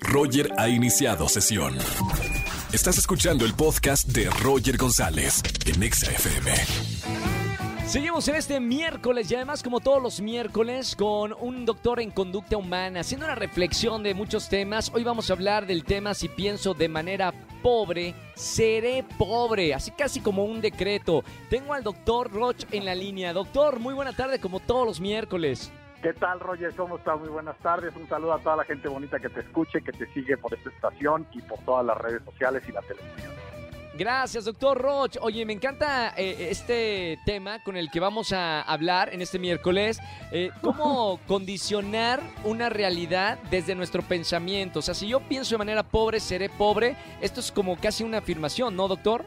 [0.00, 1.76] Roger ha iniciado sesión.
[2.72, 6.52] Estás escuchando el podcast de Roger González en Exa FM.
[7.86, 12.58] Seguimos en este miércoles y además como todos los miércoles con un doctor en conducta
[12.58, 14.90] humana haciendo una reflexión de muchos temas.
[14.94, 17.32] Hoy vamos a hablar del tema si pienso de manera
[17.62, 21.24] pobre, seré pobre, así casi como un decreto.
[21.48, 23.32] Tengo al doctor Roch en la línea.
[23.32, 25.70] Doctor, muy buena tarde como todos los miércoles.
[26.02, 26.72] ¿Qué tal, Roger?
[26.76, 27.18] ¿Cómo estás?
[27.18, 27.94] Muy buenas tardes.
[27.96, 30.70] Un saludo a toda la gente bonita que te escuche, que te sigue por esta
[30.70, 33.32] estación y por todas las redes sociales y la televisión.
[33.98, 35.16] Gracias, doctor Roch.
[35.22, 40.00] Oye, me encanta eh, este tema con el que vamos a hablar en este miércoles.
[40.30, 44.78] Eh, ¿Cómo condicionar una realidad desde nuestro pensamiento?
[44.78, 46.94] O sea, si yo pienso de manera pobre, seré pobre.
[47.20, 49.24] Esto es como casi una afirmación, ¿no, doctor?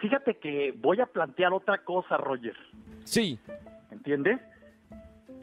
[0.00, 2.56] Fíjate que voy a plantear otra cosa, Roger.
[3.04, 3.38] Sí.
[3.90, 4.40] ¿Entiendes?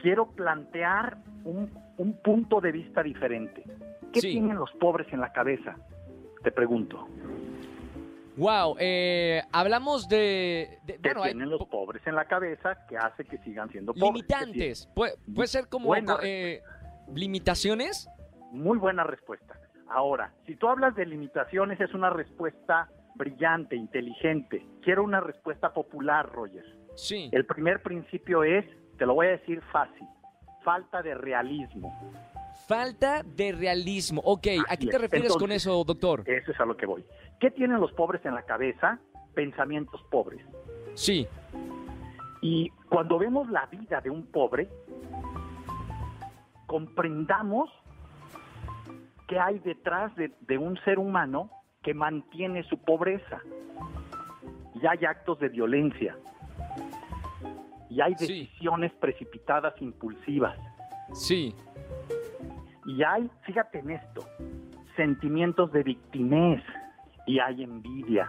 [0.00, 3.64] Quiero plantear un, un punto de vista diferente.
[4.12, 4.32] ¿Qué Sí.
[4.32, 5.76] tienen los pobres en la cabeza?
[6.42, 7.08] Te pregunto.
[8.36, 10.78] Wow, eh, hablamos de...
[10.84, 13.70] de- ¿Qué bueno, hay tienen los po- pobres en la cabeza que hace que sigan
[13.70, 14.08] siendo pobres?
[14.12, 14.88] limitantes.
[14.94, 15.94] Puede, puede ser como...
[16.22, 16.60] Eh,
[17.14, 18.08] limitaciones.
[18.50, 19.54] Muy buena respuesta.
[19.88, 24.66] Ahora, si tú hablas de limitaciones, es una respuesta brillante, inteligente.
[24.82, 26.64] Quiero una respuesta popular, Roger.
[26.96, 27.28] Sí.
[27.32, 28.64] El primer principio es,
[28.98, 30.06] te lo voy a decir fácil,
[30.64, 31.92] falta de realismo.
[32.66, 34.22] Falta de realismo.
[34.24, 35.02] Ok, ¿a Así qué te es.
[35.02, 36.22] refieres con eso, doctor?
[36.26, 37.04] Eso es a lo que voy.
[37.40, 38.98] ¿Qué tienen los pobres en la cabeza?
[39.34, 40.40] Pensamientos pobres.
[40.94, 41.26] Sí,
[42.40, 44.68] Y cuando vemos la vida de un pobre,
[46.66, 47.70] comprendamos
[49.28, 51.50] qué hay detrás de, de un ser humano
[51.82, 53.40] que mantiene su pobreza.
[54.74, 56.16] Y hay actos de violencia.
[57.94, 58.26] Y hay Sí.
[58.26, 60.58] decisiones precipitadas, impulsivas.
[61.12, 61.54] sí.
[62.86, 64.28] Y hay, fíjate en esto,
[64.96, 66.62] sentimientos de victimez.
[67.26, 68.28] Y hay envidia.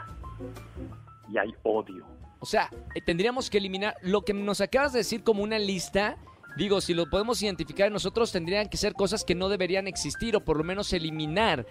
[1.29, 2.05] Y hay odio.
[2.39, 6.15] O sea, eh, tendríamos que eliminar lo que nos acabas de decir como una lista.
[6.57, 10.39] Digo, si lo podemos identificar nosotros, tendrían que ser cosas que no deberían existir o
[10.45, 11.65] por lo menos eliminar.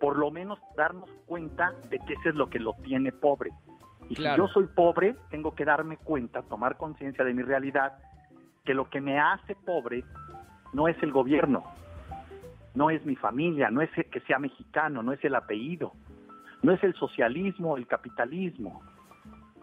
[0.00, 3.50] por lo menos darnos cuenta de que eso es lo que lo tiene pobre.
[4.10, 4.34] Y Claro.
[4.34, 7.94] si yo soy pobre, tengo que darme cuenta, tomar conciencia de mi realidad,
[8.64, 10.04] que lo que me hace pobre
[10.72, 11.64] no es el gobierno,
[12.74, 15.92] no es mi familia, no es que sea mexicano, no es el apellido,
[16.62, 18.82] no es el socialismo, el capitalismo,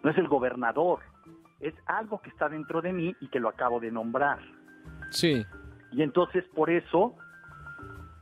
[0.02, 1.00] no es el gobernador,
[1.59, 4.40] es algo que está dentro de mí y que lo acabo de nombrar.
[5.09, 5.46] Sí.
[5.91, 7.16] Y entonces por eso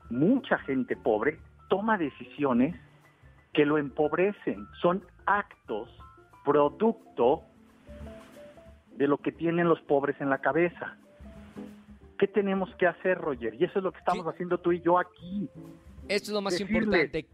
[0.10, 2.76] mucha gente pobre toma decisiones
[3.54, 4.68] que lo empobrecen.
[4.82, 5.90] Son actos
[6.46, 7.42] producto
[8.96, 10.96] de lo que tienen los pobres en la cabeza.
[12.18, 13.56] ¿Qué tenemos que hacer, Roger?
[13.56, 15.50] Y eso es lo que estamos haciendo tú y yo aquí.
[16.08, 17.26] Esto es lo más Decirle, importante.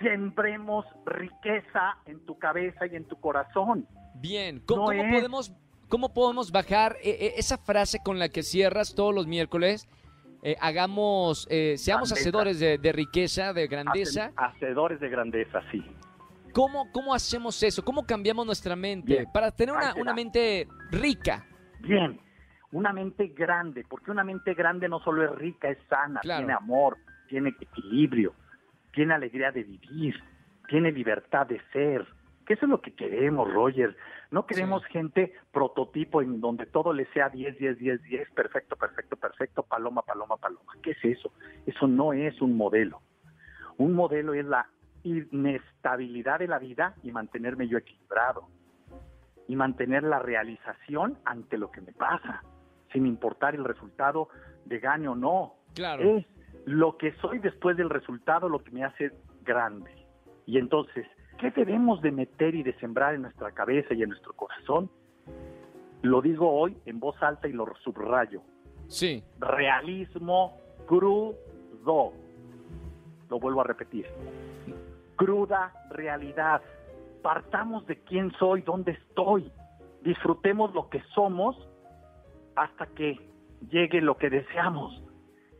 [0.00, 3.86] Sembremos riqueza en tu cabeza y en tu corazón.
[4.14, 5.52] Bien, ¿cómo, No cómo es- podemos,
[5.88, 9.86] cómo podemos bajar eh, eh, esa frase con la que cierras todos los miércoles?
[10.42, 12.28] Eh, hagamos, eh, seamos Grandeza.
[12.28, 14.32] hacedores de, de riqueza, de grandeza.
[14.36, 15.82] Hacedores de grandeza, sí.
[16.54, 17.84] ¿Cómo, ¿Cómo hacemos eso?
[17.84, 21.44] ¿Cómo cambiamos nuestra mente Bien, para tener una, una mente rica?
[21.80, 22.18] Bien,
[22.70, 26.40] una mente grande, porque una mente grande no solo es rica, es sana, Claro.
[26.40, 26.96] tiene amor,
[27.28, 28.34] tiene equilibrio,
[28.92, 30.14] tiene alegría de vivir,
[30.68, 32.06] tiene libertad de ser.
[32.46, 33.96] Que eso es lo que queremos, Roger.
[34.30, 34.92] No queremos Sí.
[34.92, 40.02] gente prototipo en donde todo le sea 10, 10, 10, 10, perfecto, perfecto, perfecto, paloma,
[40.02, 40.72] paloma, paloma.
[40.82, 41.32] ¿Qué es eso?
[41.66, 43.00] Eso no es un modelo.
[43.78, 44.68] Un modelo es la
[45.04, 48.48] inestabilidad de la vida y mantenerme yo equilibrado
[49.46, 52.42] y mantener la realización ante lo que me pasa,
[52.92, 54.28] sin importar el resultado
[54.64, 55.54] de gane o no.
[55.74, 56.02] Claro.
[56.02, 56.26] Es
[56.64, 59.12] lo que soy después del resultado lo que me hace
[59.42, 59.90] grande.
[60.46, 61.06] Y entonces,
[61.38, 64.90] ¿qué debemos de meter y de sembrar en nuestra cabeza y en nuestro corazón?
[66.02, 68.42] Lo digo hoy en voz alta y lo subrayo.
[68.88, 72.12] Sí, Realismo crudo.
[73.30, 74.06] Lo vuelvo a repetir.
[75.16, 76.62] Cruda realidad.
[77.22, 79.50] Partamos de quién soy, dónde estoy.
[80.02, 81.56] Disfrutemos lo que somos
[82.56, 83.18] hasta que
[83.70, 85.02] llegue lo que deseamos.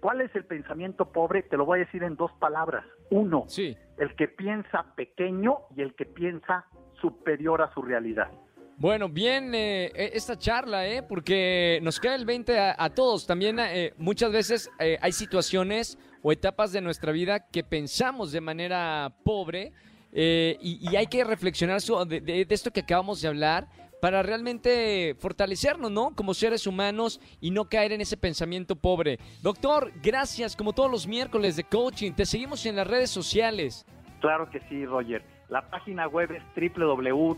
[0.01, 1.43] ¿Cuál es el pensamiento pobre?
[1.43, 2.85] Te lo voy a decir en dos palabras.
[3.11, 3.77] Uno, sí.
[3.97, 6.67] el que piensa pequeño y el que piensa
[7.01, 8.31] superior a su realidad.
[8.77, 11.03] Bueno, bien eh, eh, esta charla, ¿eh?
[11.03, 13.27] Porque nos queda el 20 a, todos.
[13.27, 18.41] También eh, muchas veces eh, hay situaciones o etapas de nuestra vida que pensamos de
[18.41, 19.73] manera pobre
[20.13, 23.69] eh, y, hay que reflexionar so- de, de- de esto que acabamos de hablar
[24.01, 26.15] para realmente fortalecernos, ¿no?
[26.15, 29.19] Como seres humanos y no caer en ese pensamiento pobre.
[29.43, 32.13] Doctor, gracias como todos los miércoles de coaching.
[32.13, 33.87] Te seguimos en las redes sociales.
[34.21, 35.25] Claro que sí, Roger.
[35.49, 36.43] La página web es
[36.77, 37.35] www.drroch.mx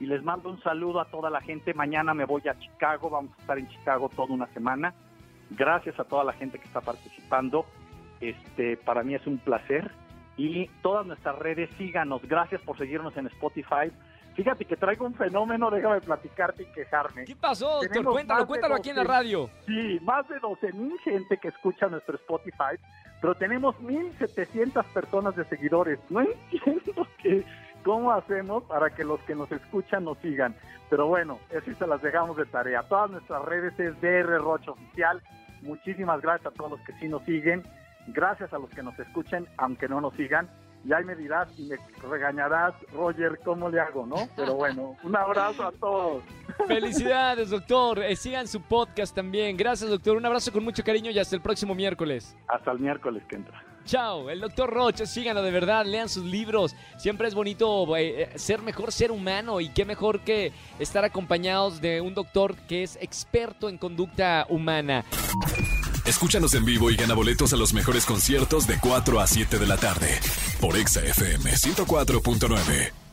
[0.00, 1.74] y les mando un saludo a toda la gente.
[1.74, 4.94] Mañana me voy a Chicago, vamos a estar en Chicago toda una semana.
[5.50, 7.66] Gracias a toda la gente que está participando.
[8.20, 9.90] Este, para mí es un placer.
[10.36, 12.22] Y todas nuestras redes, síganos.
[12.22, 13.90] Gracias por seguirnos en Spotify.
[14.38, 17.24] Fíjate que traigo un fenómeno, déjame platicarte y quejarme.
[17.24, 18.04] ¿Qué pasó, doctor?
[18.04, 19.50] Cuéntalo, cuéntalo aquí en la radio.
[19.66, 22.78] Sí, más de 12 mil gente que escucha nuestro Spotify,
[23.20, 25.98] pero tenemos 1.700 personas de seguidores.
[26.10, 27.44] No entiendo que,
[27.84, 30.54] cómo hacemos para que los que nos escuchan nos sigan.
[30.90, 32.82] Pero bueno, así se las dejamos de tarea.
[32.84, 35.22] Todas nuestras redes es DR Rocha Oficial.
[35.62, 37.62] Muchísimas gracias a todos los que sí nos siguen.
[38.08, 40.48] Gracias a los que nos escuchen, aunque no nos sigan
[40.84, 41.76] y ahí me dirás y me
[42.08, 44.16] regañarás, Roger, cómo le hago, ¿no?
[44.36, 46.22] Pero bueno, un abrazo a todos.
[46.66, 48.02] Felicidades, doctor.
[48.02, 49.56] Eh, sigan su podcast también.
[49.56, 50.16] Gracias, doctor.
[50.16, 52.36] Un abrazo con mucho cariño y hasta el próximo miércoles.
[52.48, 53.62] Hasta el miércoles que entra.
[53.88, 56.76] Chao, el doctor Roche, síganlo de verdad, lean sus libros.
[56.98, 61.80] Siempre es bonito eh, eh, ser mejor ser humano y qué mejor que estar acompañados
[61.80, 65.06] de un doctor que es experto en conducta humana.
[66.04, 69.66] Escúchanos en vivo y gana boletos a los mejores conciertos de 4 a 7 de
[69.66, 70.20] la tarde
[70.60, 73.07] por Exa FM 104.9.